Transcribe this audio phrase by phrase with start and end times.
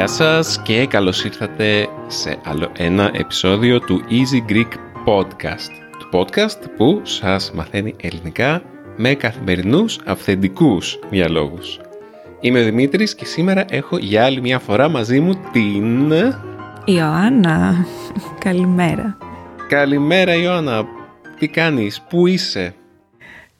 [0.00, 4.72] Γεια σας και καλώς ήρθατε σε άλλο ένα επεισόδιο του Easy Greek
[5.06, 5.70] Podcast.
[5.98, 8.62] Του podcast που σας μαθαίνει ελληνικά
[8.96, 11.80] με καθημερινούς αυθεντικούς διαλόγους.
[12.42, 16.12] Είμαι ο Δημήτρης και σήμερα έχω για άλλη μια φορά μαζί μου την...
[16.84, 17.86] Ιωάννα,
[18.38, 19.18] καλημέρα.
[19.68, 20.84] Καλημέρα Ιωάννα,
[21.38, 22.74] τι κάνεις, πού είσαι;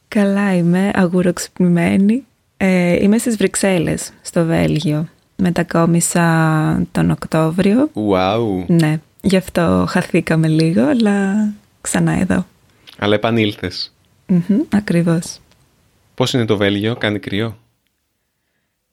[0.07, 2.25] Καλά είμαι, αγουροξυπνημένη.
[2.57, 5.07] Ε, είμαι στις Βρυξέλλες, στο Βέλγιο.
[5.35, 7.89] Μετακόμισα τον Οκτώβριο.
[7.93, 8.65] Wow.
[8.67, 11.47] Ναι, γι' αυτό χαθήκαμε λίγο, αλλά
[11.81, 12.45] ξανά εδώ.
[12.97, 13.93] Αλλά επανήλθες.
[14.25, 15.39] Μμμ, ακριβώς.
[16.15, 17.57] Πώς είναι το Βέλγιο, κάνει κρυό;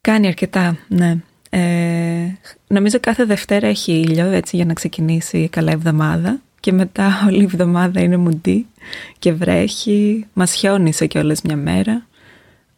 [0.00, 1.16] Κάνει αρκετά, ναι.
[1.50, 6.40] Ε, νομίζω κάθε Δευτέρα έχει ήλιο, έτσι, για να ξεκινήσει καλά εβδομάδα.
[6.60, 8.66] Και μετά όλη η εβδομάδα είναι μουντή
[9.18, 10.26] και βρέχει.
[10.32, 12.06] Μας χιόνισε κιόλας μια μέρα.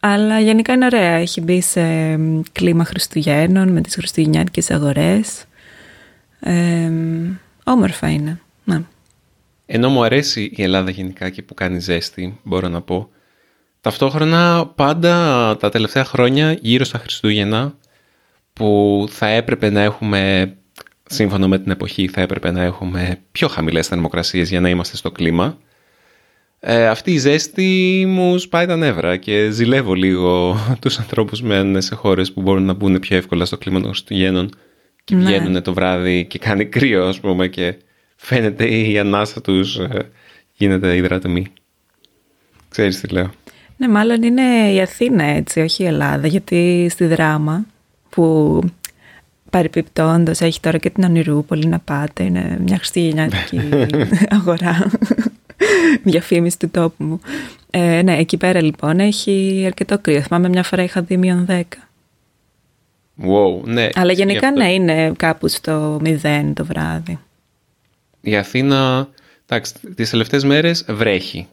[0.01, 1.12] Αλλά γενικά είναι ωραία.
[1.12, 5.45] Έχει μπει σε μ, κλίμα Χριστουγέννων με τις χριστουγεννιάτικες αγορές.
[6.41, 6.91] Ε,
[7.65, 8.41] όμορφα είναι.
[8.65, 8.83] Ναι.
[9.67, 13.11] Ενώ μου αρέσει η Ελλάδα γενικά και που κάνει ζέστη, μπορώ να πω,
[13.81, 17.75] ταυτόχρονα πάντα τα τελευταία χρόνια γύρω στα Χριστούγεννα
[18.53, 20.53] που θα έπρεπε να έχουμε,
[21.06, 25.11] σύμφωνα με την εποχή, θα έπρεπε να έχουμε πιο χαμηλές θερμοκρασίες για να είμαστε στο
[25.11, 25.59] κλίμα.
[26.62, 31.94] Ε, αυτή η ζέστη μου σπάει τα νεύρα και ζηλεύω λίγο τους ανθρώπους μένουν σε
[31.94, 34.50] χώρες που μπορούν να μπουν πιο εύκολα στο κλίμα των Χριστουγέννων
[35.05, 35.25] και Ναι.
[35.25, 37.77] βγαίνουν το βράδυ και κάνει κρύο ας πούμε και
[38.17, 40.11] φαίνεται η ανάσα τους ε,
[40.53, 41.47] γίνεται υδρατμή.
[42.69, 43.31] Ξέρεις τι λέω.
[43.81, 47.64] Ναι, μάλλον είναι η Αθήνα έτσι, όχι η Ελλάδα, γιατί στη δράμα
[48.11, 48.61] που
[49.50, 53.61] παρεπιπτόντως έχει τώρα και την Ονειρούπολη να πάτε, είναι μια χριστουγεννιάτικη
[54.39, 54.91] αγορά,
[56.03, 57.21] διαφήμιση του τόπου μου.
[57.71, 60.21] Ε, ναι, εκεί πέρα λοιπόν έχει αρκετό κρύο.
[60.21, 61.62] Θυμάμαι μια φορά είχα δει μείον 10.
[63.22, 63.88] Wow, ναι.
[63.94, 67.19] Αλλά Γι' γενικά αυτό- ναι, είναι κάπου στο 0 το βράδυ.
[68.21, 69.09] Η Αθήνα,
[69.47, 71.47] εντάξει, τις τελευταίες μέρες βρέχει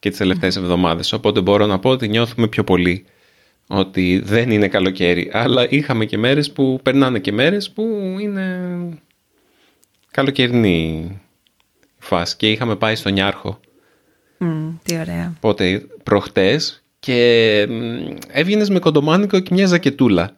[0.00, 3.04] και τις τελευταίες εβδομάδες, οπότε μπορώ να πω ότι νιώθουμε πιο πολύ
[3.66, 5.30] ότι δεν είναι καλοκαίρι.
[5.32, 8.78] Αλλά είχαμε και μέρες που περνάνε και μέρες που είναι
[10.10, 11.20] καλοκαιρινή
[11.98, 13.60] φάση και είχαμε πάει στο Νιάρχο
[14.38, 15.36] Μμ, τι ωραία.
[15.40, 20.36] πότε προχτές και μ, έβγαινες με κοντομάνικο και μια ζακετούλα.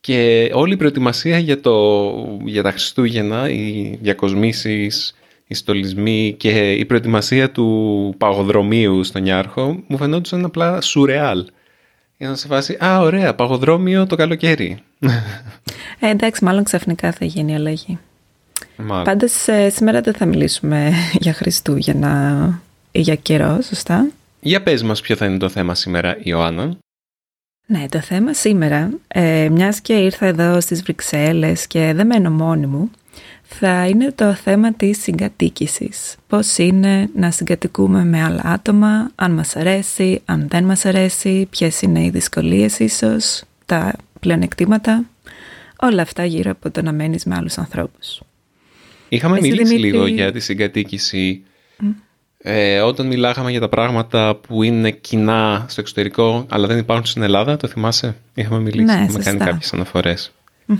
[0.00, 2.12] Και όλη η προετοιμασία για, το,
[2.44, 5.14] για τα Χριστούγεννα, οι διακοσμήσεις,
[5.52, 11.44] οι στολισμοί και η προετοιμασία του παγοδρομίου στον Ιάρχο μου φαινόντουσαν απλά σουρεάλ.
[12.16, 14.82] Για να σε φάση, α, ωραία, παγοδρόμιο το καλοκαίρι.
[16.00, 17.98] Ε, εντάξει, μάλλον ξαφνικά θα γίνει αλλαγή.
[18.76, 19.04] Μάλλον.
[19.04, 20.92] Πάντως ε, σήμερα δεν θα μιλήσουμε
[21.24, 24.08] για Χριστούγεννα ή για καιρό, σωστά;
[24.40, 26.76] Για πες μας ποιο θα είναι το θέμα σήμερα, Ιωάννα.
[27.66, 32.66] Ναι, το θέμα σήμερα, ε, μιας και ήρθα εδώ στις Βρυξέλλες και δεν μένω μόνη
[32.66, 32.90] μου,
[33.58, 36.16] θα είναι το θέμα της συγκατοίκησης.
[36.26, 41.82] Πώς είναι να συγκατοικούμε με άλλα άτομα, αν μας αρέσει, αν δεν μας αρέσει, ποιες
[41.82, 45.04] είναι οι δυσκολίες ίσως, τα πλεονεκτήματα,
[45.80, 48.20] όλα αυτά γύρω από το να μένεις με άλλους ανθρώπους.
[49.08, 51.42] Είχαμε Εσύ, μιλήσει Δημήτρη- λίγο για τη συγκατοίκηση
[52.44, 57.22] ε, όταν μιλάγαμε για τα πράγματα που είναι κοινά στο εξωτερικό αλλά δεν υπάρχουν στην
[57.22, 59.22] Ελλάδα, το θυμάσαι; Είχαμε μιλήσει, Ναι, είχαμε σωστά.
[59.30, 60.32] κάνει κάποιες αναφορές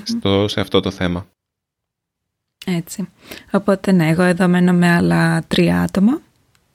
[0.03, 1.27] στο, σε αυτό το θέμα.
[2.66, 3.08] Έτσι.
[3.50, 6.20] Οπότε ναι, εγώ εδώ μένω με άλλα τρία άτομα.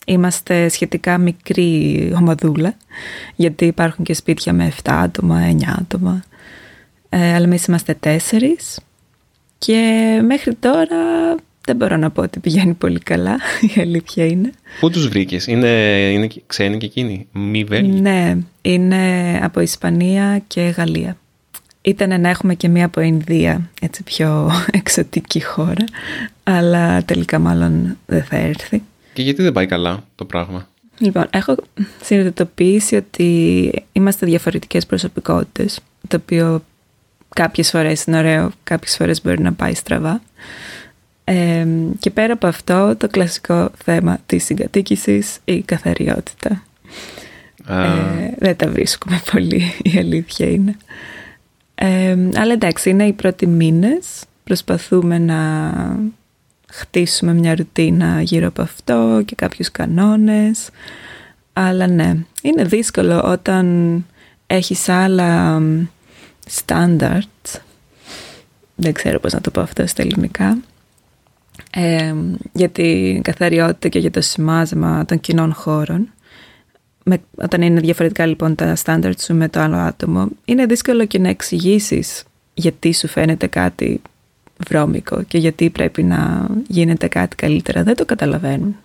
[0.05, 2.75] Είμαστε σχετικά μικρή ομαδούλα,
[3.35, 6.23] γιατί υπάρχουν και σπίτια με 7 άτομα, 9 άτομα.
[7.09, 8.79] Ε, αλλά εμείς είμαστε τέσσερις
[9.57, 9.81] και
[10.25, 10.95] μέχρι τώρα
[11.65, 13.37] δεν μπορώ να πω ότι πηγαίνει πολύ καλά,
[13.75, 14.51] η αλήθεια είναι.
[14.79, 15.67] Πού τους βρήκες; Είναι,
[16.11, 21.17] είναι και- ξένοι και εκείνοι; Μη Βέλγοι; Ναι, είναι από Ισπανία και Γαλλία.
[21.87, 25.85] Ήταν να έχουμε και μία από Ινδία, έτσι πιο εξωτική χώρα,
[26.43, 28.83] αλλά τελικά μάλλον δεν θα έρθει.
[29.13, 30.67] Και γιατί δεν πάει καλά το πράγμα;
[30.97, 31.55] Λοιπόν, έχω
[32.03, 36.63] συνειδητοποιήσει ότι είμαστε διαφορετικές προσωπικότητες, το οποίο
[37.35, 40.21] κάποιες φορές είναι ωραίο, κάποιες φορές μπορεί να πάει στραβά.
[41.23, 41.67] Ε,
[41.99, 46.63] και πέρα από αυτό, το κλασικό θέμα της συγκατοίκησης, η καθαριότητα.
[47.65, 50.77] Α, Ε, δεν τα βρίσκουμε πολύ, η αλήθεια είναι.
[51.79, 54.23] Ε, αλλά εντάξει, είναι οι πρώτοι μήνες.
[54.43, 55.39] Προσπαθούμε να
[56.71, 60.69] χτίσουμε μια ρουτίνα γύρω από αυτό και κάποιους κανόνες.
[61.53, 64.05] Αλλά ναι, είναι δύσκολο όταν
[64.47, 65.61] έχεις άλλα
[66.65, 67.59] standards,
[68.75, 70.57] δεν ξέρω πώς να το πω αυτό στα ελληνικά,
[71.71, 72.13] ε,
[72.53, 76.09] για την καθαριότητα και για το σημάζεμα των κοινών χώρων.
[77.09, 81.19] Με, όταν είναι διαφορετικά λοιπόν τα standards σου με το άλλο άτομο, είναι δύσκολο και
[81.19, 82.23] να εξηγήσεις
[82.53, 84.01] γιατί σου φαίνεται κάτι
[84.67, 87.83] βρώμικο και γιατί πρέπει να γίνεται κάτι καλύτερα.
[87.83, 88.75] Δεν το καταλαβαίνουν.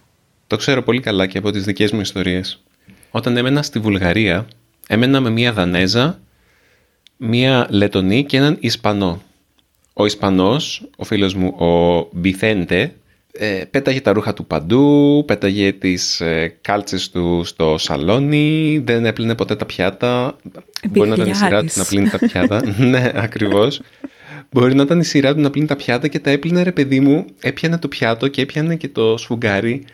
[0.46, 2.62] Το ξέρω πολύ καλά και από τις δικές μου ιστορίες.
[3.10, 4.46] Όταν έμενα στη Βουλγαρία,
[4.86, 6.19] έμενα με μία Δανέζα,
[7.16, 9.22] μία Λετονή και έναν Ισπανό.
[9.92, 12.94] Ο Ισπανός, ο φίλος μου, ο Μπιθέντε,
[13.32, 19.34] ε, πέταγε τα ρούχα του παντού, πέταγε τις ε, κάλτσες του στο σαλόνι, δεν έπλυνε
[19.34, 20.37] ποτέ τα πιάτα.
[20.90, 22.62] Μπορεί να ήταν η σειρά του να πλύνει τα πιάτα.
[22.90, 23.81] ναι, ακριβώς.
[24.50, 27.00] Μπορεί να ήταν η σειρά του να πλύνει τα πιάτα και τα έπλυνε ρε παιδί
[27.00, 29.84] μου, έπιανε το πιάτο και έπιανε και το σφουγγάρι.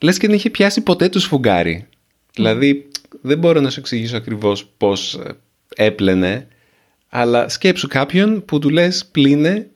[0.00, 1.86] Λες και δεν είχε πιάσει ποτέ το σφουγγάρι.
[2.34, 2.88] Δηλαδή
[3.20, 6.46] δεν μπορώ να σου εξηγήσω ακριβώς πώς ε, έπλαινε,
[7.08, 9.66] αλλά σκέψου κάποιον που του λες πλύνε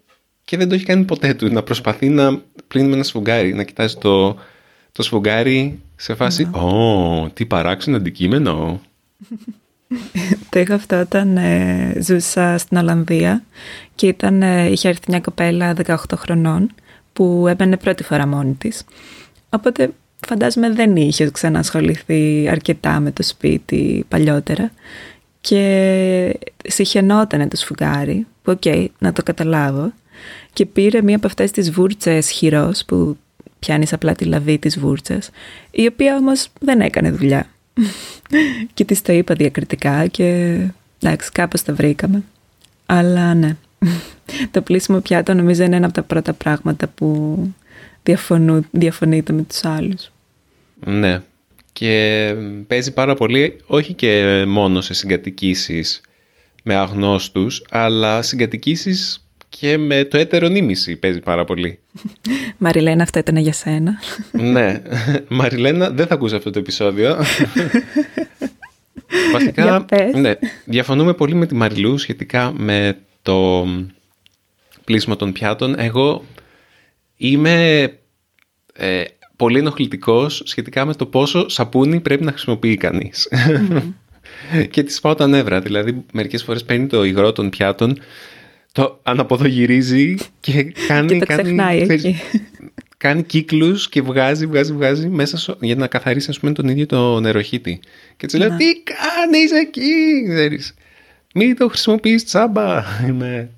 [0.47, 1.53] και δεν το έχει κάνει ποτέ του.
[1.53, 4.37] Να προσπαθεί να πλύνει με ένα σφουγγάρι, να κοιτάζει το,
[4.93, 8.81] το σφουγγάρι σε φάση «Ω, τι παράξενο αντικείμενο».
[10.51, 13.45] το είχα αυτό όταν ε, ζούσα στην Ολλανδία
[13.95, 16.71] και ήταν, ε, είχε έρθει μια κοπέλα 18 χρονών
[17.13, 18.85] που έμπαινε πρώτη φορά μόνη της.
[19.51, 19.91] Οπότε
[20.27, 24.71] φαντάζομαι δεν είχε ξανασχοληθεί αρκετά με το σπίτι παλιότερα
[25.41, 29.93] και συχαινότανε το σφουγγάρι, που ok, okay, να το καταλάβω,
[30.57, 33.17] και πήρε μία από αυτές τις βούρτσες χειρός που
[33.59, 35.31] πιάνεις απλά τη λαβή της βούρτσας,
[35.71, 37.47] η οποία όμως δεν έκανε δουλειά.
[38.75, 40.59] και της το είπα διακριτικά και
[41.01, 42.23] εντάξει κάπως τα βρήκαμε.
[42.87, 43.57] Αλλά ναι,
[44.51, 47.39] το πλήσιμο πιάτο νομίζω είναι ένα από τα πρώτα πράγματα που
[48.71, 50.11] διαφωνείτε με τους άλλους.
[50.85, 51.23] Ναι.
[51.73, 52.35] Και
[52.67, 56.01] παίζει πάρα πολύ, όχι και μόνο σε συγκατοικήσεις
[56.63, 59.26] με αγνώστους, αλλά συγκατοικήσεις
[59.59, 61.79] και με το έτερο νήμιση παίζει πάρα πολύ.
[62.59, 63.99] Μαριλένα, αυτό ήταν για σένα.
[64.53, 64.83] ναι.
[65.29, 67.17] Μαριλένα, δεν θα ακούσει αυτό το επεισόδιο.
[69.33, 73.67] Βασικά, ναι, διαφωνούμε πολύ με τη Μαριλού σχετικά με το
[74.85, 75.79] πλήσιμο των πιάτων.
[75.79, 76.25] Εγώ
[77.17, 77.83] είμαι
[78.73, 79.03] ε,
[79.37, 83.29] πολύ ενοχλητικός σχετικά με το πόσο σαπούνι πρέπει να χρησιμοποιεί κανείς.
[84.71, 85.61] και τη πάω τα νεύρα.
[85.61, 87.99] Δηλαδή, μερικές φορές παίρνει το υγρό των πιάτων,
[88.77, 91.09] το αναποδογυρίζει και κάνει.
[91.09, 92.17] και το κάνει, ξεχνάει εκεί.
[92.97, 97.21] Κάνει κύκλους και βγάζει, βγάζει, βγάζει μέσα για να καθαρίσει ας πούμε, τον ίδιο το
[97.21, 97.81] νεροχύτη.
[98.17, 100.75] Και της λέω, τι κάνεις εκεί, ξέρεις.
[101.35, 102.83] Μην το χρησιμοποιείς τσάμπα.
[103.09, 103.51] Είμαι...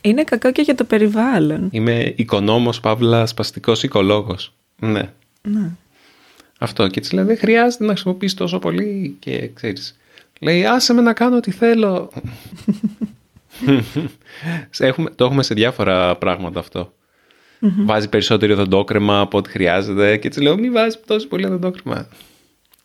[0.00, 1.68] Είναι κακό και για το περιβάλλον.
[1.72, 4.52] Είμαι οικονόμος, παύλα, σπαστικός οικολόγος.
[4.78, 5.02] Ναι.
[5.42, 5.70] ναι.
[6.58, 6.88] Αυτό.
[6.88, 9.16] Και της λέει: Δεν χρειάζεται να χρησιμοποιήσει τόσο πολύ.
[9.18, 9.98] Και ξέρεις.
[10.40, 12.10] Λέει: Άσε με να κάνω ό,τι θέλω.
[14.78, 16.92] έχουμε, το έχουμε σε διάφορα πράγματα αυτό.
[17.60, 20.16] Βάζει περισσότερο οδοντόκρεμα από ό,τι χρειάζεται.
[20.16, 22.08] Και της λέω: Μην βάζεις τόσο πολύ οδοντόκρεμα.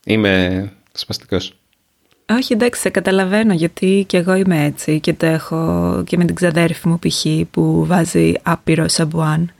[0.05, 1.37] Είμαι σπαστικό.
[2.29, 6.35] Όχι, εντάξει, σε καταλαβαίνω γιατί και εγώ είμαι έτσι και το έχω και με την
[6.35, 7.25] ξαδέρφη μου π.χ.
[7.51, 9.51] που βάζει άπειρο σαμπουάν.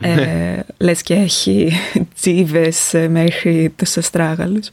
[0.00, 0.60] Ε, ναι.
[0.86, 1.72] λες και έχει
[2.14, 4.68] τσίβες μέχρι τους αστράγαλους.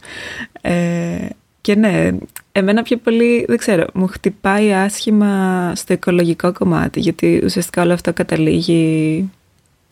[0.61, 1.27] Ε,
[1.61, 2.09] και ναι,
[2.55, 8.13] εμένα πιο πολύ, δεν ξέρω, μου χτυπάει άσχημα στο οικολογικό κομμάτι, γιατί ουσιαστικά όλο αυτό
[8.13, 9.29] καταλήγει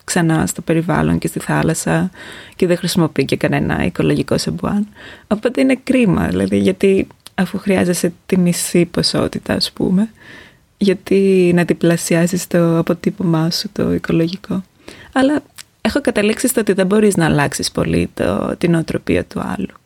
[0.03, 2.11] ξανά στο περιβάλλον και στη θάλασσα
[2.55, 4.87] και δεν χρησιμοποιεί και κανένα οικολογικό σεμπουάν.
[5.27, 10.09] Οπότε είναι κρίμα, δηλαδή, γιατί αφού χρειάζεσαι τη μισή ποσότητα, ας πούμε,
[10.77, 14.63] γιατί να διπλασιάσεις το αποτύπωμά σου το οικολογικό.
[15.11, 15.43] Αλλά
[15.81, 19.80] έχω καταλήξει στο ότι δεν μπορείς να αλλάξεις πολύ το, την οτροπία του άλλου.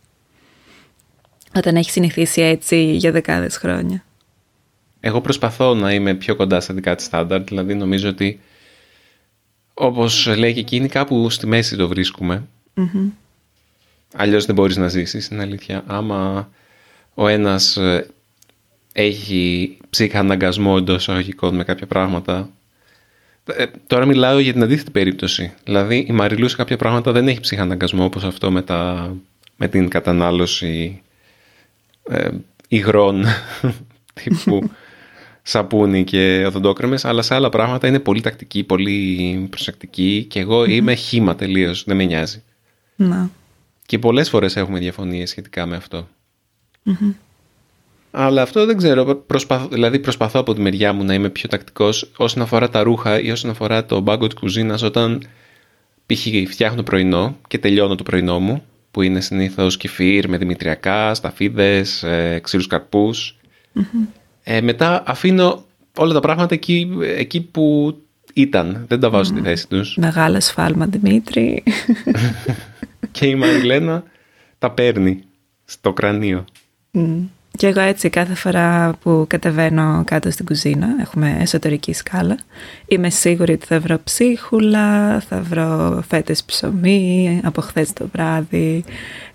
[1.56, 4.04] Όταν έχει συνηθίσει έτσι για δεκάδες χρόνια.
[5.00, 8.40] Εγώ προσπαθώ να είμαι πιο κοντά στα δικά της στάνταρ, δηλαδή νομίζω ότι
[9.74, 12.44] όπως λέει και εκείνη κάπου στη μέση το βρίσκουμε.
[12.76, 13.12] Mm-hmm.
[14.16, 15.84] Αλλιώς δεν μπορείς να ζήσεις, είναι αλήθεια.
[15.88, 16.50] Άμα
[17.14, 18.08] ο ένας ε,
[18.94, 22.50] έχει ψυχαναγκασμό εντός εισαγωγικών με κάποια πράγματα
[23.54, 25.54] ε, τώρα μιλάω για την αντίθετη περίπτωση.
[25.64, 29.12] Δηλαδή η Μαριλούς σε κάποια πράγματα δεν έχει ψυχαναγκασμό όπως αυτό με, τα,
[29.56, 31.02] με την κατανάλωση
[32.10, 32.30] ε,
[32.68, 33.26] υγρών
[34.24, 34.70] τύπου
[35.42, 40.94] σαπούνι και οδοντόκρεμες, αλλά σε άλλα πράγματα είναι πολύ τακτική, πολύ προσεκτική και εγώ είμαι
[40.94, 42.44] χήμα τελείως, δεν με νοιάζει.
[42.96, 43.30] Να.
[43.86, 46.08] Και πολλές φορές έχουμε διαφωνίες σχετικά με αυτο
[48.18, 49.16] αλλά αυτό δεν ξέρω.
[49.16, 53.22] Προσπαθώ, δηλαδή προσπαθώ από τη μεριά μου να είμαι πιο τακτικός όσον αφορά τα ρούχα
[53.22, 55.24] ή όσον αφορά το μπάγκο της κουζίνας όταν
[56.06, 56.28] π.χ.
[56.50, 58.64] φτιάχνω πρωινό και τελειώνω το πρωινό μου
[58.96, 63.38] που είναι συνήθως κεφίρ με δημητριακά, σταφίδες, ε, ξύλους καρπούς.
[64.44, 65.66] Ε, μετά αφήνω
[65.98, 67.98] όλα τα πράγματα εκεί, εκεί που
[68.34, 68.86] ήταν.
[68.88, 69.98] Δεν τα βάζω στη θέση τους.
[69.98, 71.64] Μεγάλο σφάλμα, Δημήτρη.
[73.12, 74.04] και η Μαριλένα
[74.60, 75.24] τα παίρνει
[75.66, 76.46] στο κρανίο.
[77.58, 82.38] Και εγώ έτσι κάθε φορά που κατεβαίνω κάτω στην κουζίνα, έχουμε εσωτερική σκάλα,
[82.86, 88.84] είμαι σίγουρη ότι θα βρω ψίχουλα, θα βρω φέτες ψωμί από χθες το βράδυ,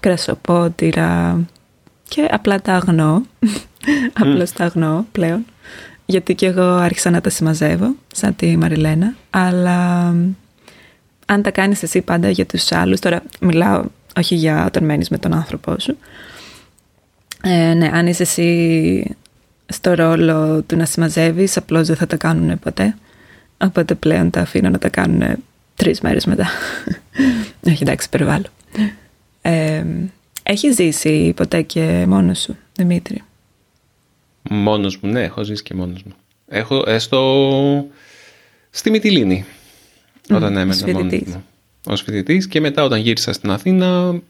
[0.01, 1.41] κρασοπότηρα
[2.09, 3.23] και απλά τα αγνώ,
[4.21, 5.45] απλώς τα αγνώ πλέον,
[6.07, 10.07] γιατί και εγώ άρχισα να τα συμμαζεύω, σαν τη Μαριλένα, αλλά
[11.27, 13.85] αν τα κάνεις εσύ πάντα για τους άλλους, τώρα μιλάω
[14.17, 15.97] όχι για όταν μένεις με τον άνθρωπό σου,
[17.43, 19.17] ε, ναι, αν είσαι εσύ
[19.67, 22.97] στο ρόλο του να συμμαζεύεις, απλώς δεν θα τα κάνουν ποτέ.
[23.59, 25.37] Οπότε πλέον τα αφήνω να τα κάνουν
[25.75, 26.49] τρεις μέρες μετά.
[27.69, 28.47] Όχι, εντάξει, περιβάλλω.
[29.43, 29.85] Ε,
[30.43, 33.23] έχεις ζήσει ποτέ και μόνος σου, Δημήτρη;
[34.51, 36.13] Μόνος μου, ναι, έχω ζήσει και μόνος μου.
[36.49, 37.87] Έχω έστω
[38.71, 39.45] στη Μυτιλίνη,
[40.31, 41.45] όταν έμενα μόνος μου.
[41.87, 44.21] Ως φοιτητής και μετά όταν γύρισα στην Αθήνα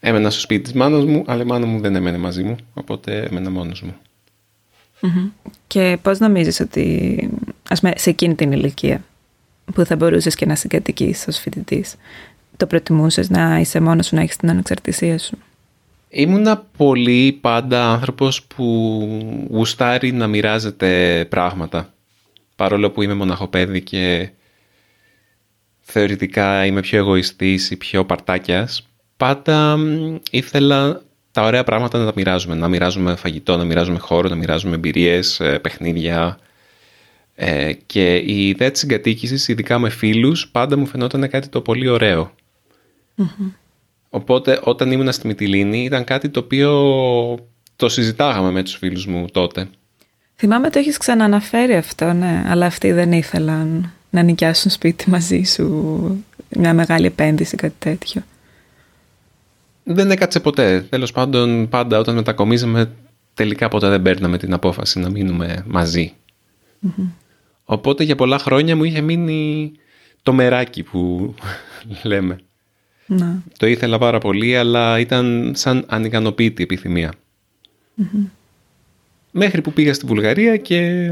[0.00, 3.26] Έμενα στο σπίτι της μάνας μου, αλλά η μάνα μου δεν έμενε μαζί μου, οπότε
[3.30, 3.96] έμενα μόνος μου.
[5.66, 7.28] Και πώς νομίζεις ότι,
[7.68, 9.04] ας πούμε, σε εκείνη την ηλικία
[9.74, 11.96] που θα μπορούσες και να συγκατοικείς ως φοιτητής,
[12.56, 15.38] το προτιμούσες να είσαι μόνος σου, να έχεις την ανεξαρτησία σου;
[16.08, 18.66] Ήμουνα πολύ πάντα άνθρωπος που
[19.50, 21.92] γουστάρει να μοιράζεται πράγματα.
[22.56, 24.30] Παρόλο που είμαι μοναχοπέδι και
[25.80, 28.88] θεωρητικά είμαι πιο εγωιστής ή πιο παρτάκιας,
[29.20, 29.78] πάντα
[30.30, 32.54] ήθελα τα ωραία πράγματα να τα μοιράζουμε.
[32.54, 36.38] Να μοιράζουμε φαγητό, να μοιράζουμε χώρο, να μοιράζουμε εμπειρίες, ε, παιχνίδια.
[37.34, 41.88] Ε, και η ιδέα της συγκατοίκησης, ειδικά με φίλους, πάντα μου φαινόταν κάτι το πολύ
[44.10, 46.70] Οπότε όταν ήμουν στη Μυτιλίνη ήταν κάτι το οποίο
[47.76, 49.68] το συζητάγαμε με τους φίλους μου τότε.
[50.36, 56.24] Θυμάμαι το έχεις ξαναναφέρει αυτό, ναι, αλλά αυτοί δεν ήθελαν να νοικιάσουν σπίτι μαζί σου,
[56.48, 58.22] μια μεγάλη επένδυση, κάτι τέτοιο
[59.82, 60.86] δεν έκατσε ποτέ.
[60.88, 62.90] Τέλος πάντων, πάντα όταν μετακομίζαμε,
[63.34, 65.64] τελικά ποτέ δεν παίρναμε την απόφαση να μείνουμε
[67.64, 69.72] Οπότε για πολλά χρόνια μου είχε μείνει
[70.22, 71.34] το μεράκι που
[72.02, 72.38] λέμε.
[73.06, 73.42] Να.
[73.58, 77.12] Το ήθελα πάρα πολύ, αλλά ήταν σαν ανικανοποίητη επιθυμία.
[79.30, 81.10] Μέχρι που πήγα στη Βουλγαρία και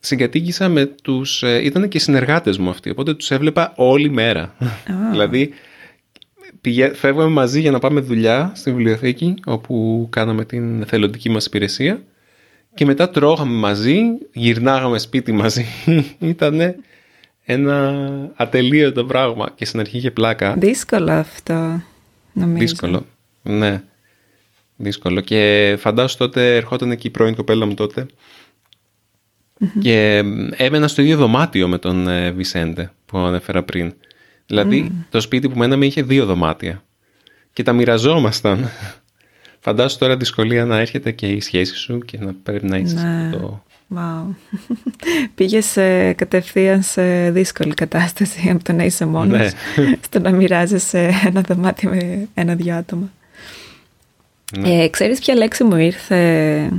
[0.00, 1.42] συγκατοίκησα με τους...
[1.42, 4.54] Ε, ήταν και συνεργάτες μου αυτοί, οπότε τους έβλεπα όλη μέρα.
[5.12, 5.50] δηλαδή
[6.60, 6.94] πηγα...
[6.94, 12.02] φεύγαμε μαζί για να πάμε δουλειά στη βιβλιοθήκη όπου κάναμε την θελοντική μας υπηρεσία
[12.74, 14.00] και μετά τρώγαμε μαζί,
[14.32, 15.66] γυρνάγαμε σπίτι μαζί.
[16.18, 16.76] Ήτανε
[17.44, 17.94] ένα
[18.36, 20.54] ατελείωτο πράγμα και στην αρχή είχε πλάκα.
[20.58, 21.82] Δύσκολο αυτό,
[22.32, 22.58] νομίζω.
[22.58, 23.06] Δύσκολο,
[23.42, 23.82] ναι.
[24.76, 25.20] Δύσκολο.
[25.20, 28.06] Και φαντάσου τότε ερχόταν εκεί η πρώην κοπέλα μου τοτε
[29.80, 30.24] και
[30.56, 33.94] έμενα στο ίδιο δωμάτιο με τον ε, Βισέντε που ανέφερα πριν.
[34.48, 36.82] Δηλαδή, το σπίτι που μέναμε είχε δύο δωμάτια
[37.52, 38.68] και τα μοιραζόμασταν.
[39.60, 43.36] Φαντάσου τώρα δυσκολία να έρχεται και η σχέση σου και να πρέπει να είσαι ναι.
[43.36, 43.62] το...
[43.94, 44.34] Wow.
[45.34, 45.72] Πήγες
[46.16, 49.48] κατευθείαν σε δύσκολη κατάσταση από το να είσαι μόνος ναι.
[50.06, 53.10] στο να μοιράζεσαι ένα δωμάτιο με ένα-δυο άτομα.
[54.58, 54.82] Ναι.
[54.82, 56.70] Ε, ξέρεις ποια λέξη μου ήρθε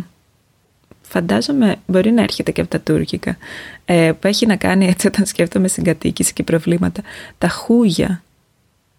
[1.10, 3.38] φαντάζομαι μπορεί να έρχεται και από τα τουρκικά,
[3.86, 7.02] ε, που έχει να κάνει έτσι όταν σκέφτομαι συγκατοίκηση και προβλήματα.
[7.38, 8.24] Τα χούγια.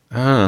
[0.08, 0.46] Α.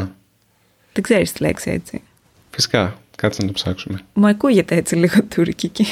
[0.93, 2.03] Δεν ξέρεις τη λέξη έτσι.
[2.51, 2.97] Φυσικά.
[3.17, 4.01] Κάτσε να το ψάξουμε.
[4.13, 5.87] Μου ακούγεται έτσι λίγο τουρκική.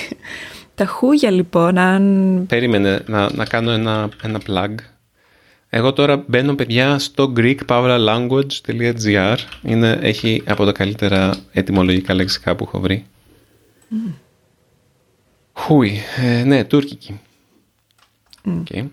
[0.75, 2.45] Τα χούγια λοιπόν, αν...
[2.49, 4.75] Περίμενε να, να κάνω ένα, ένα plug.
[5.71, 12.81] Εγώ τώρα μπαίνω παιδιά στο greekpavlalanguage.gr Είναι, έχει από τα καλύτερα ετοιμολογικά λεξικά που έχω
[12.81, 13.05] βρει.
[15.61, 16.01] Χούι.
[16.17, 17.21] Ε, ναι, τουρκική.
[18.45, 18.63] Mm.
[18.63, 18.87] Okay.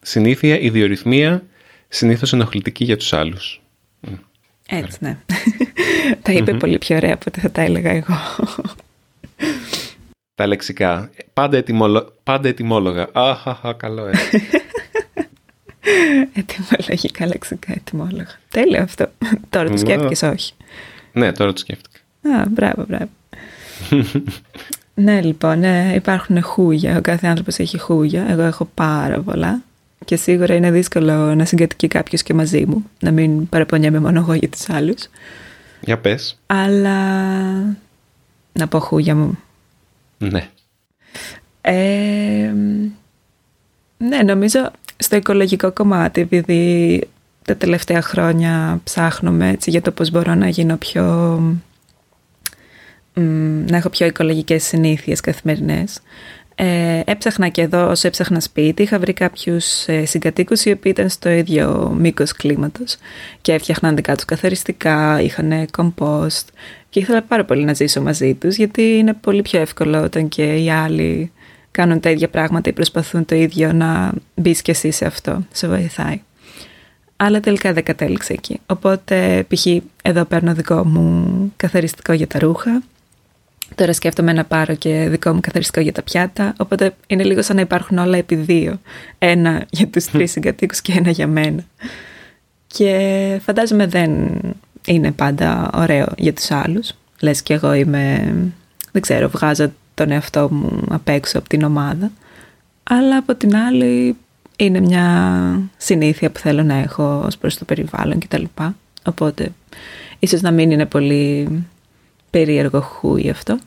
[0.00, 1.44] Συνήθεια, ιδιορυθμία,
[1.88, 3.60] συνήθως ενοχλητική για τους άλλους.
[4.68, 5.18] Έτσι, ναι.
[6.22, 8.16] τα είπε πολύ πιο ωραία από ό,τι θα τα έλεγα εγώ.
[10.34, 11.10] τα λεξικά.
[11.32, 12.14] Πάντα, ετοιμολο...
[12.22, 13.08] Πάντα ετοιμόλογα.
[13.12, 14.42] Αχαχα, καλό έτσι.
[16.34, 18.38] Ετοιμολογικά λεξικά ετοιμόλογα.
[18.48, 19.10] Τέλειο αυτό.
[19.50, 20.52] τώρα το σκέφτηκες όχι.
[21.12, 21.98] Ναι, τώρα το σκέφτηκα.
[22.22, 23.08] Α, μπράβο, μπράβο.
[24.98, 26.96] Ναι, λοιπόν, ναι, υπάρχουν χούγια.
[26.96, 28.26] Ο κάθε άνθρωπος έχει χούγια.
[28.28, 29.62] Εγώ έχω πάρα πολλά.
[30.04, 32.84] Και σίγουρα είναι δύσκολο να συγκατοικεί κάποιος και μαζί μου.
[33.00, 35.08] Να μην παραπονιέμαι μόνο εγώ για τους άλλους.
[35.80, 36.38] Για πες.
[36.46, 36.98] Αλλά.
[38.52, 39.38] Να πω χούγια μου.
[40.18, 40.48] Ναι.
[41.60, 42.52] Ε,
[43.98, 47.00] ναι, νομίζω στο οικολογικό κομμάτι, επειδή
[47.44, 51.38] τα τελευταία χρόνια ψάχνουμε έτσι, για το πώς μπορώ να γίνω πιο
[53.66, 56.00] να έχω πιο οικολογικές συνήθειες καθημερινές.
[56.58, 61.08] Ε, έψαχνα και εδώ όσο έψαχνα σπίτι, είχα βρει κάποιους ε, συγκατοίκους οι οποίοι ήταν
[61.08, 62.96] στο ίδιο μήκος κλίματος
[63.40, 66.48] και έφτιαχναν δικά τους καθαριστικά, είχαν κομπόστ
[66.88, 70.54] και ήθελα πάρα πολύ να ζήσω μαζί τους γιατί είναι πολύ πιο εύκολο όταν και
[70.54, 71.32] οι άλλοι
[71.70, 75.68] κάνουν τα ίδια πράγματα ή προσπαθούν το ίδιο να μπεις και εσύ σε αυτό, σε
[75.68, 76.20] βοηθάει.
[77.16, 78.60] Αλλά τελικά δεν κατέληξε εκεί.
[78.66, 79.66] Οπότε π.χ.
[80.02, 82.82] εδώ παίρνω δικό μου καθαριστικό για τα ρούχα
[83.74, 87.56] Τώρα σκέφτομαι να πάρω και δικό μου καθαριστικό για τα πιάτα, οπότε είναι λίγο σαν
[87.56, 88.80] να υπάρχουν όλα επί δύο.
[89.18, 91.64] Ένα για τους τρεις συγκατοίκους και ένα για μένα.
[92.66, 94.40] Και φαντάζομαι δεν
[94.86, 96.92] είναι πάντα ωραίο για τους άλλους.
[97.20, 98.34] Λες και εγώ είμαι,
[98.92, 102.10] δεν ξέρω, βγάζω τον εαυτό μου απ' έξω από την ομάδα.
[102.82, 104.16] Αλλά από την άλλη
[104.56, 108.44] είναι μια συνήθεια που θέλω να έχω ως προς το περιβάλλον κτλ.
[109.06, 109.52] Οπότε
[110.18, 111.48] ίσως να μην είναι πολύ
[112.30, 113.58] περίεργο χούι αυτό.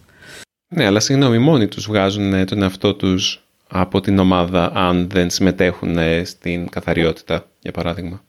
[0.67, 5.29] Ναι, αλλά συγγνώμη, μόνοι τους βγάζουν ε, τον εαυτό τους από την ομάδα αν δεν
[5.29, 8.21] συμμετέχουν ε, στην καθαριότητα, για παράδειγμα.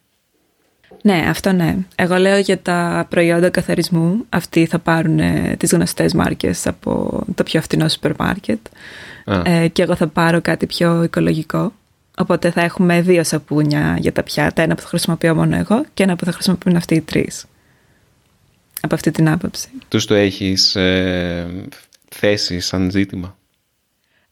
[1.03, 1.77] Ναι, αυτό ναι.
[1.95, 4.25] Εγώ λέω για τα προϊόντα καθαρισμού.
[4.29, 8.59] Αυτοί θα πάρουν ε, τις γνωστές μάρκες από το πιο φθηνό σούπερ μάρκετ.
[9.45, 11.73] Ε, και εγώ θα πάρω κάτι πιο οικολογικό.
[12.19, 14.63] Οπότε θα έχουμε δύο σαπούνια για τα πιάτα.
[14.63, 17.47] Ένα που θα χρησιμοποιώ μόνο εγώ και ένα που θα χρησιμοποιούν αυτοί οι τρεις
[18.81, 19.69] από αυτή την άποψη.
[19.89, 21.47] Τους το έχεις ε,
[22.09, 23.37] θέσει σαν ζήτημα;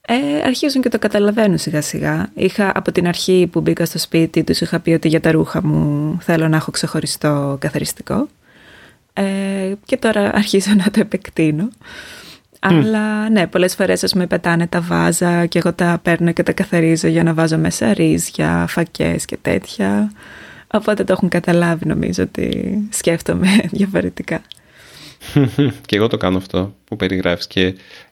[0.01, 0.15] Ε,
[0.45, 2.31] αρχίζουν και το καταλαβαίνουν σιγά σιγά.
[2.35, 5.67] Είχα από την αρχή που μπήκα στο σπίτι τους είχα πει ότι για τα ρούχα
[5.67, 8.29] μου θέλω να έχω ξεχωριστό καθαριστικό.
[9.13, 11.69] Ε, και τώρα αρχίζω να το επεκτείνω.
[12.61, 16.53] Αλλά ναι, πολλές φορές ας με πετάνε τα βάζα και εγώ τα παίρνω και τα
[16.53, 20.13] καθαρίζω για να βάζω μέσα ρύζια, φακές και τέτοια.
[20.73, 23.49] Οπότε το έχουν καταλάβει νομίζω ότι σκέφτομαι
[23.79, 24.43] διαφορετικά.
[25.87, 27.65] και εγώ το κάνω αυτό που περιγράφεις και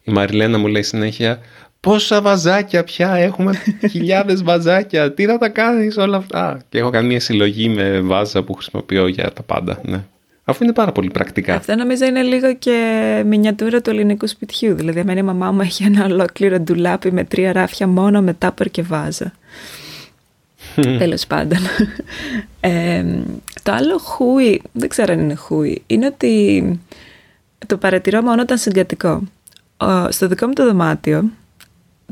[0.02, 1.38] η Μαριλένα μου λέει συνέχεια
[1.80, 3.52] πόσα βαζάκια πια έχουμε
[3.90, 8.42] χιλιάδες βαζάκια τι θα τα κάνεις όλα αυτά και έχω κάνει μια συλλογή με βάζα
[8.42, 10.04] που χρησιμοποιώ για τα πάντα ναι.
[10.48, 11.54] Αφού είναι πάρα πολύ πρακτικά.
[11.54, 14.74] Αυτό νομίζω είναι λίγο και μινιατούρα του ελληνικού σπιτιού.
[14.74, 18.70] Δηλαδή, εμένα η μαμά μου έχει ένα ολόκληρο ντουλάπι με τρία ράφια μόνο με τάπερ
[18.70, 19.32] και βάζα.
[20.98, 21.58] Τέλος πάντων.
[22.60, 23.04] Ε,
[23.62, 26.80] το άλλο χούι, δεν ξέρω αν είναι χούι, είναι ότι
[27.66, 29.22] το παρατηρώ μόνο όταν συγκατοικώ.
[30.08, 31.24] Στο δικό μου το δωμάτιο,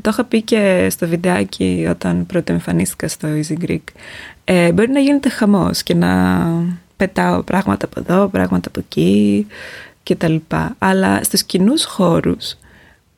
[0.01, 3.83] το είχα πει και στο βιντεάκι όταν πρώτο εμφανίστηκα στο Easy Greek,
[4.43, 6.45] ε, μπορεί να γίνεται χαμός και να
[6.97, 9.47] πετάω πράγματα από εδώ, πράγματα από εκεί
[10.03, 10.75] και τα λοιπά.
[10.77, 12.55] Αλλά στους κοινούς χώρους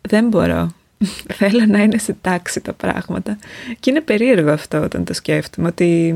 [0.02, 0.72] δεν μπορώ.
[1.38, 3.38] Θέλω να είναι σε τάξη τα πράγματα.
[3.80, 6.16] Και είναι περίεργο αυτό όταν το σκέφτομαι, ότι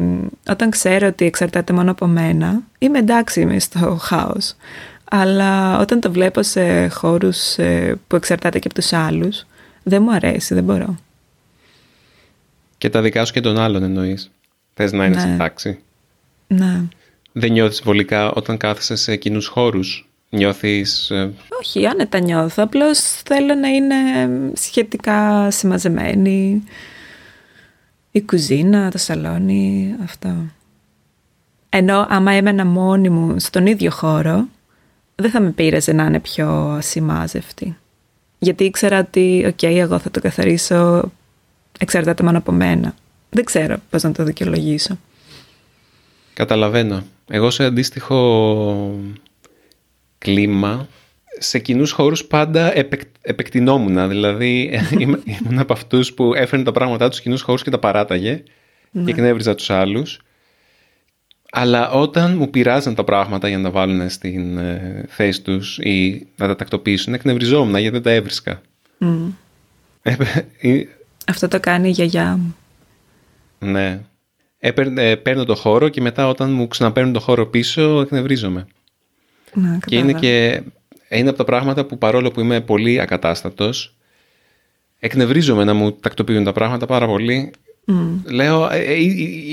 [0.50, 4.56] όταν ξέρω ότι εξαρτάται μόνο από μένα, είμαι εντάξει είμαι στο χάος.
[5.04, 9.46] Αλλά όταν το βλέπω σε χώρους ε, που εξαρτάται και από τους άλλους,
[9.84, 10.96] δεν μου αρέσει, δεν μπορώ.
[12.78, 14.32] Και τα δικά σου και των άλλων εννοείς.
[14.74, 15.38] Θες να είναι σε ναι.
[15.38, 15.80] τάξη;
[16.48, 16.82] Ναι.
[17.32, 21.10] Δεν νιώθεις βολικά όταν κάθεσαι σε κοινούς χώρους; Νιώθεις...
[21.10, 22.64] Ε, Όχι, άνετα νιώθω.
[22.64, 23.96] Απλώς θέλω να είναι
[24.54, 26.64] σχετικά συμμαζεμένη.
[28.12, 30.36] Η κουζίνα, το σαλόνι, αυτό.
[31.70, 34.48] Ενώ άμα έμενα μόνη μου στον ίδιο χώρο,
[35.16, 37.78] δεν θα με πείραζε να είναι πιο ασημάζευτη.
[38.40, 41.12] Γιατί ήξερα ότι, οκ, εγώ θα το καθαρίσω,
[41.80, 42.96] εξαρτάται μόνο από μένα.
[43.30, 44.98] Δεν ξέρω πώς να το δικαιολογήσω.
[46.34, 47.04] Καταλαβαίνω.
[47.28, 48.16] Εγώ σε αντίστοιχο
[50.22, 50.88] κλίμα
[51.38, 54.10] σε κοινούς χώρους πάντα επεκ, επεκτεινόμουν.
[54.10, 54.80] Δηλαδή,
[55.44, 58.44] ήμουν από αυτούς που έφερνε τα πράγματά τους στους κοινούς χώρους και τα παράταγε
[58.92, 59.04] ναι.
[59.04, 60.22] και εκνεύριζα τους άλλους.
[61.52, 66.48] Αλλά όταν μου πειράζαν τα πράγματα για να βάλουν στην ε, θέση τους ή να
[66.48, 68.62] τα τακτοποιήσουν, εκνευριζόμουν γιατί δεν τα έβρισκα.
[70.02, 70.16] Ε,
[71.28, 72.56] Αυτό το κάνει η γιαγιά μου.
[73.60, 74.02] Ναι.
[74.60, 74.72] Ε,
[75.16, 78.68] παίρνω το χώρο και μετά όταν μου ξαναπαίρνουν το χώρο πίσω εκνευρίζομαι.
[79.54, 80.64] Ναι, και είναι και
[81.10, 83.96] είναι από τα πράγματα που παρόλο που είμαι πολύ ακατάστατος,
[85.00, 87.52] εκνευρίζομαι να μου τακτοποιούν τα πράγματα πάρα πολύ.
[88.26, 88.94] Λέω, ε, ε,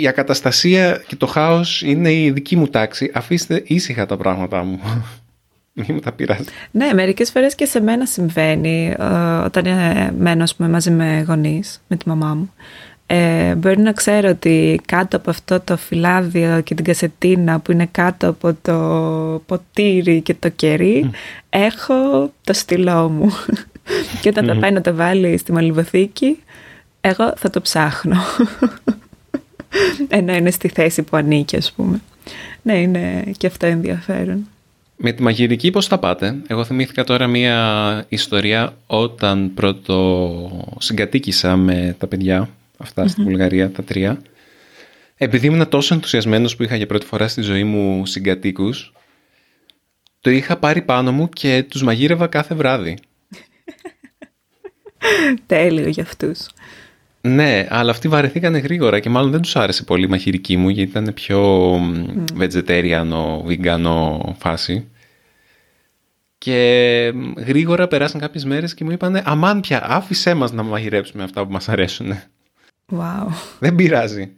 [0.01, 3.11] η, ακαταστασία και το χάος είναι η δική μου τάξη.
[3.15, 4.81] Αφήστε ήσυχα τα πράγματά μου.
[5.81, 6.45] Μην μου τα πειράζει.
[6.71, 9.05] Ναι, μερικές φορές και σε μένα συμβαίνει ε,
[9.45, 9.65] όταν
[10.19, 12.53] μένω μαζί με γονείς, με τη μαμά μου
[13.11, 17.89] ε, μπορεί να ξέρω ότι κάτω από αυτό το φυλάδιο και την κασετίνα που είναι
[17.91, 21.11] κάτω από το ποτήρι και το κερί
[21.51, 23.33] έχω το στυλό μου.
[24.21, 24.61] Και όταν mm.
[24.61, 26.39] πάει να το βάλει στη μαλλιβοθήκη
[27.01, 28.17] εγώ θα το ψάχνω.
[30.09, 32.01] Ενώ είναι στη θέση που ανήκει ας πούμε.
[32.63, 34.47] Ναι είναι και αυτό ενδιαφέρον.
[34.97, 41.97] Με τη μαγειρική πώς θα πάτε; Εγώ θυμήθηκα τώρα μία ιστορία όταν πρώτο συγκατοίκησα με
[41.99, 44.23] τα παιδιά αυτά στη Βουλγαρία, τα τρία.
[45.17, 48.93] Επειδή ήμουν τόσο ενθουσιασμένος που είχα για πρώτη φορά στη ζωή μου συγκατοίκους,
[50.21, 52.99] το είχα πάρει πάνω μου και τους μαγείρευα κάθε βράδυ.
[55.47, 56.47] Τέλειο για αυτούς.
[57.21, 60.91] Ναι, αλλά αυτοί βαρεθήκανε γρήγορα και μάλλον δεν τους άρεσε πολύ η μαχηρική μου γιατί
[60.91, 62.25] ήταν πιο mm.
[62.41, 63.11] vegetarian,
[63.49, 63.85] vegan
[64.39, 64.89] φάση.
[66.39, 71.47] Και γρήγορα περάσαν κάποιες μέρες και μου είπανε «Αμάν πια, άφησέ μας να μαγειρέψουμε αυτά
[71.47, 72.13] που μας αρέσουν».
[72.91, 73.27] Wow.
[73.59, 74.31] Δεν πειράζει.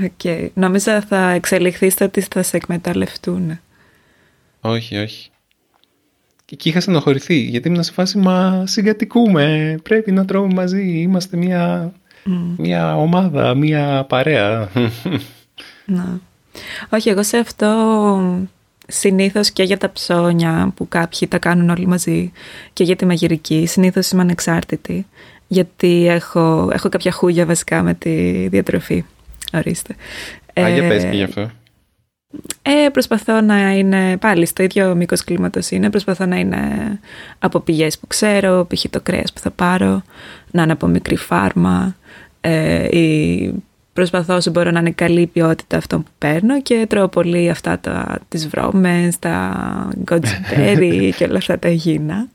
[0.00, 0.48] Okay.
[0.54, 3.60] Νόμιζα θα εξελιχθεί στο ότι θα σε εκμεταλλευτούν.
[4.60, 5.30] Όχι, όχι.
[6.44, 11.36] Και εκεί είχα στενοχωρηθεί, γιατί ήμουν σε φάση «Μα συγκατοικούμε, πρέπει να τρώμε μαζί, είμαστε
[11.36, 11.92] μια,
[12.56, 14.68] μια ομάδα, μια παρέα».
[15.84, 16.20] Να.
[16.88, 17.68] Όχι, εγώ σε αυτό
[18.86, 22.32] συνήθως και για τα ψώνια που κάποιοι τα κάνουν όλοι μαζί
[22.72, 25.06] και για τη μαγειρική, συνήθως είμαι ανεξάρτητη,
[25.48, 29.04] γιατί έχω, έχω κάποια χούγια βασικά με τη διατροφή.
[29.52, 29.94] Ορίστε.
[30.60, 31.50] Α, για πες και γι' αυτό.
[32.62, 35.90] Ε, προσπαθώ να είναι πάλι στο ίδιο μήκος κλίματος είναι.
[35.90, 36.58] Προσπαθώ να είναι
[37.38, 38.84] από πηγές που ξέρω, π.χ.
[38.90, 40.02] το κρέας που θα πάρω,
[40.50, 41.96] να είναι από μικρή φάρμα.
[42.40, 43.52] Ε, ή
[43.92, 48.18] προσπαθώ όσο μπορώ να είναι καλή ποιότητα αυτό που παίρνω και τρώω πολύ αυτά τα,
[48.28, 49.54] τις βρώμες, τα
[50.02, 52.28] γκοτζιμπέρι και όλα αυτά τα υγιεινά.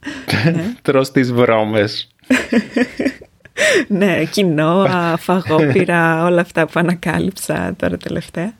[0.44, 0.74] ναι.
[0.82, 2.13] Τρως τις βρώμες.
[3.98, 4.86] ναι, κοινό,
[5.18, 8.52] φαγόπυρα, όλα αυτά που ανακάλυψα τώρα τελευταία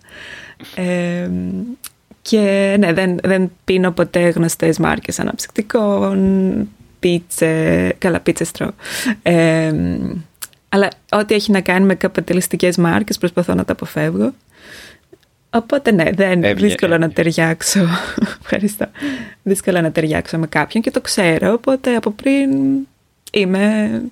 [2.30, 6.68] και ναι, δεν, δεν πίνω ποτέ γνωστές μάρκες αναψυκτικών,
[6.98, 8.70] πίτσες, καλά πίτσες τρώω.
[10.68, 14.32] αλλά ό,τι έχει να κάνει με καπιταλιστικές μάρκες προσπαθώ να τα αποφεύγω.
[15.50, 17.80] Οπότε ναι, δεν είναι δύσκολο να ταιριάξω.
[18.40, 18.86] Ευχαριστώ.
[19.42, 22.50] Δύσκολο να ταιριάξω με κάποιον και το ξέρω, οπότε από πριν
[23.34, 24.02] είμαι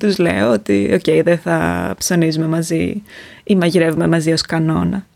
[0.00, 3.02] τους λέω ότι οκ, δεν θα ψωνίζουμε μαζί
[3.44, 5.06] ή μαγειρεύουμε μαζί ως κανόνα.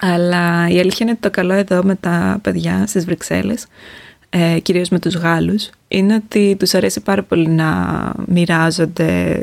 [0.00, 3.66] Αλλά η αλήθεια είναι ότι το καλό εδώ με τα παιδιά στις Βρυξέλλες,
[4.30, 9.42] ε, κυρίως με τους Γάλλους, είναι ότι τους αρέσει πάρα πολύ να μοιράζονται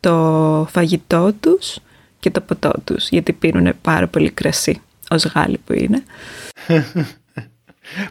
[0.00, 1.78] το φαγητό τους
[2.20, 6.02] και το ποτό τους, γιατί πίνουν πάρα πολύ κρασί, ως Γάλλοι που είναι.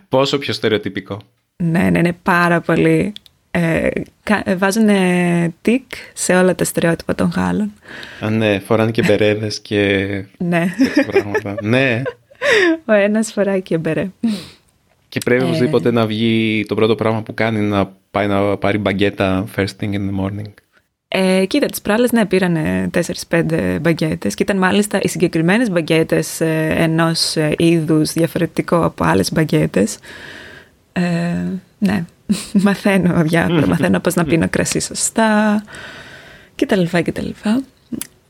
[0.09, 1.21] Πόσο πιο στερεοτυπικό.
[1.63, 3.13] Ναι, ναι, είναι πάρα πολύ
[3.55, 3.89] ε,
[4.43, 4.89] ε, βάζουν
[5.61, 7.73] τικ σε όλα τα στερεότυπα των Γάλλων.
[8.19, 10.07] Α, ναι, φοράνε και μπερέδε και.
[10.37, 10.65] ναι.
[11.61, 12.01] ναι.
[12.85, 14.09] Ο ένας φοράει και μπερέ.
[15.09, 19.45] Και πρέπει οπωσδήποτε να βγει το πρώτο πράγμα που κάνει να πάει να πάρει μπαγκέτα
[19.55, 20.53] first thing in the morning.
[21.07, 22.57] Ε, κοίτα, τις προάλλε ναι, πήραν
[23.29, 29.31] 4-5 μπαγκέτες και ήταν μάλιστα οι συγκεκριμένες μπαγκέτες ε, ενός ε, είδους διαφορετικό από άλλες
[29.31, 29.97] μπαγκέτες.
[30.93, 31.01] Ε,
[31.83, 32.05] ναι,
[32.65, 35.63] μαθαίνω διάφορα, μαθαίνω πώς να πίνω κρασί σωστά
[36.55, 37.63] και τα λοιπά και τα λοιπά.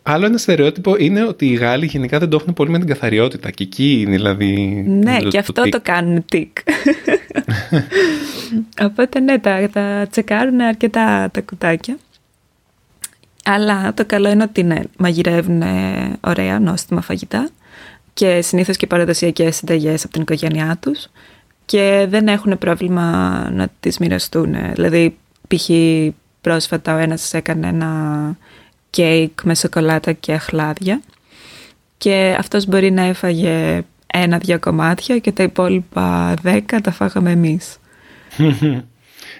[0.03, 3.51] Άλλο ένα στερεότυπο είναι ότι οι Γάλλοι γενικά δεν το έχουν πολύ με την καθαριότητα
[3.51, 4.83] και εκεί είναι δηλαδή...
[4.87, 6.57] Ναι, και αυτό το, κάνουν τικ.
[8.87, 11.97] Οπότε ναι, τα, τα τσεκάρουν αρκετά τα κουτάκια.
[13.43, 15.63] Αλλά το καλό είναι ότι ναι, μαγειρεύουν
[16.19, 17.49] ωραία, νόστιμα φαγητά
[18.13, 21.07] και συνήθως και παραδοσιακές συνταγές από την οικογένειά τους
[21.65, 24.55] και δεν έχουν πρόβλημα να τις μοιραστούν.
[24.73, 25.69] Δηλαδή, π.χ.
[26.41, 28.35] πρόσφατα ο ένας έκανε ένα
[28.89, 31.01] κέικ με σοκολάτα και αχλάδια
[31.97, 37.77] και αυτός μπορεί να έφαγε ένα-δυο κομμάτια και τα υπόλοιπα δέκα τα φάγαμε εμείς.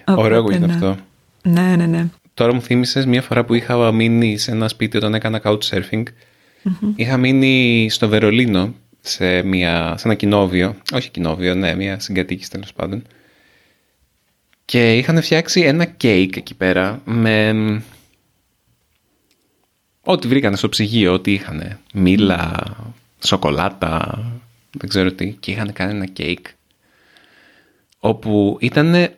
[0.04, 0.72] Ωραίο είναι ναι.
[0.72, 0.96] αυτό.
[1.42, 2.06] Ναι, ναι, ναι.
[2.34, 6.02] Τώρα μου θύμισες μια φορά που είχα μείνει σε ένα σπίτι όταν έκανα couchsurfing.
[6.96, 8.74] Είχα μείνει στο Βερολίνο
[9.04, 13.02] σε, μια, σε ένα κοινόβιο, όχι κοινόβιο, ναι, μια συγκατοίκηση τέλος πάντων.
[14.64, 17.82] Και είχαν φτιάξει ένα κέικ εκεί πέρα με
[20.00, 21.78] ό,τι βρήκανε στο ψυγείο, ό,τι είχαν.
[21.94, 22.62] Μήλα,
[23.24, 24.24] σοκολάτα,
[24.70, 25.32] δεν ξέρω τι.
[25.40, 26.46] Και είχαν κάνει ένα κέικ
[27.98, 29.08] όπου ήταν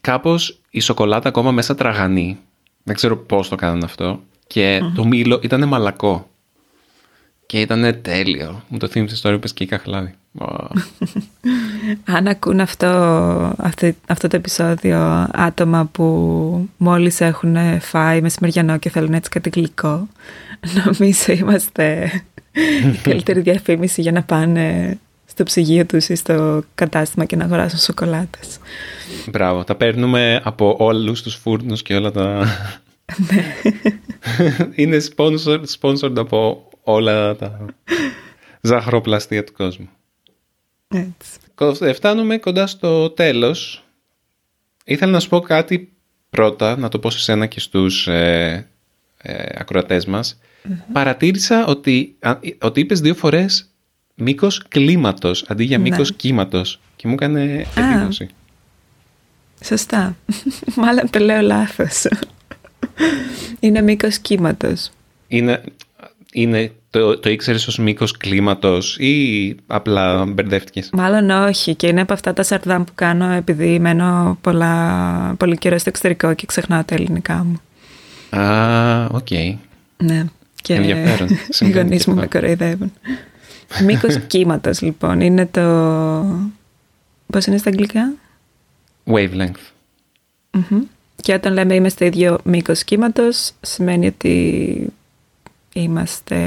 [0.00, 2.38] κάπως η σοκολάτα ακόμα μέσα τραγανή.
[2.82, 4.22] Δεν ξέρω πώς το κάνανε αυτό.
[4.46, 6.30] Και το μήλο ήταν μαλακό.
[7.46, 8.62] Και ήταν τέλειο.
[8.68, 10.14] Μου το θύμισε τώρα, είπες και η καχλάδι.
[12.04, 12.86] Αν ακούν αυτό,
[14.06, 20.08] αυτό, το επεισόδιο άτομα που μόλις έχουν φάει μεσημεριανό και θέλουν έτσι κάτι γλυκό,
[20.84, 22.10] νομίζω είμαστε
[22.94, 27.78] η καλύτερη διαφήμιση για να πάνε στο ψυγείο τους ή στο κατάστημα και να αγοράσουν
[27.78, 28.58] σοκολάτες.
[29.30, 32.46] Μπράβο, τα παίρνουμε από όλους τους φούρνους και όλα τα...
[33.30, 33.54] Ναι.
[34.74, 37.66] Είναι sponsored, sponsored από όλα τα
[38.60, 39.88] ζαχαροπλαστεία του κόσμου.
[40.88, 41.92] Έτσι.
[41.94, 43.84] Φτάνουμε κοντά στο τέλος.
[44.84, 45.92] Ήθελα να σου πω κάτι
[46.30, 48.68] πρώτα, να το πω σε σένα και στους ε,
[49.16, 50.38] ε, ακροατές μας.
[50.92, 52.16] Παρατήρησα ότι,
[52.60, 53.70] ότι είπες δύο φορές
[54.14, 55.88] μήκος κλίματος αντί για ναι.
[55.90, 58.28] μήκος κύματος και μου έκανε εντύπωση.
[59.64, 60.16] Σωστά.
[60.76, 62.06] Μάλλον το λέω λάθος.
[63.60, 64.90] Είναι μήκος κύματος.
[65.28, 65.62] Είναι,
[66.36, 71.74] είναι το, το ήξερες ως μήκος κλίματος ή απλά μπερδεύτηκες; Μάλλον όχι.
[71.74, 76.34] Και είναι από αυτά τα σαρδάμ που κάνω επειδή μένω πολλά, πολύ καιρό στο εξωτερικό
[76.34, 77.60] και ξεχνάω τα ελληνικά μου.
[78.40, 79.30] Α, οκ.
[79.96, 80.24] Ναι.
[80.62, 81.28] Και Ενδιαφέρον.
[81.60, 82.92] οι γονείς μου με κοροϊδεύουν.
[83.84, 85.20] Μήκος κύματος, λοιπόν.
[85.20, 85.62] Είναι το.
[87.26, 88.12] Πώς είναι στα αγγλικά;
[89.04, 89.72] Wavelength.
[91.22, 94.92] Και όταν λέμε είμαστε ίδιο μήκος κύματος, σημαίνει ότι
[95.82, 96.40] είμαστε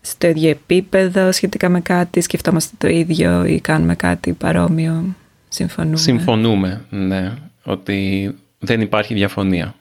[0.00, 5.04] στο ίδιο επίπεδο σχετικά με κάτι, σκεφτόμαστε το ίδιο ή κάνουμε κάτι παρόμοιο.
[5.48, 5.96] Συμφωνούμε.
[5.96, 7.32] Συμφωνούμε, ναι.
[7.64, 9.74] Ότι δεν υπάρχει διαφωνία.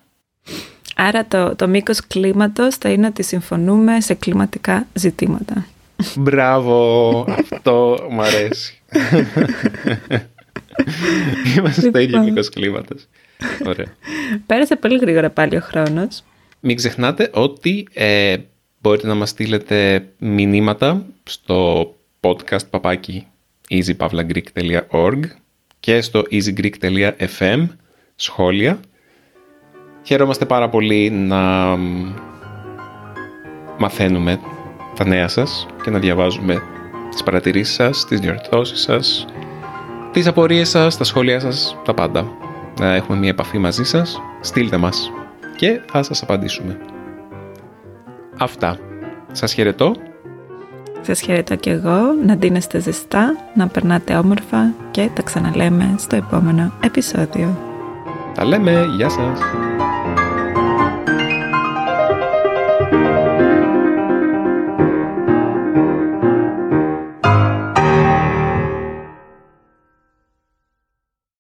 [0.96, 5.66] Άρα το, το μήκος κλίματος θα είναι ότι συμφωνούμε σε κλιματικά ζητήματα.
[6.16, 8.82] Μπράβο, αυτό μου αρέσει.
[11.58, 12.24] Είμαστε στο ίδιο λοιπόν.
[12.24, 13.08] μήκος κλίματος.
[13.66, 13.86] Ωραία.
[14.46, 16.24] Πέρασε πολύ γρήγορα πάλι ο χρόνος.
[16.60, 18.38] Μην ξεχνάτε ότι ε,
[18.82, 21.90] μπορείτε να μας στείλετε μηνύματα στο
[22.22, 23.28] podcast παπάκι
[23.70, 25.20] easypavlagreek.org
[25.80, 27.68] και στο easygreek.fm
[28.16, 28.80] σχόλια.
[30.04, 31.76] Χαίρομαστε πάρα πολύ να
[33.78, 34.40] μαθαίνουμε
[34.96, 36.62] τα νέα σας και να διαβάζουμε
[37.10, 39.26] τις παρατηρήσεις σας, τις διορθώσεις σας,
[40.12, 42.32] τις απορίες σας, τα σχόλια σας, τα πάντα.
[42.80, 44.22] Να έχουμε μια επαφή μαζί σας.
[44.42, 45.12] Στείλτε μας
[45.60, 46.78] και θα σας απαντήσουμε.
[48.38, 48.78] Αυτά.
[49.32, 49.96] Σας χαιρετώ.
[51.02, 52.00] Σας χαιρετώ και εγώ.
[52.26, 57.58] Να δίνεστε ζεστά, να περνάτε όμορφα και τα ξαναλέμε στο επόμενο επεισόδιο.
[58.34, 58.86] Τα λέμε.
[58.96, 59.40] Γεια σας.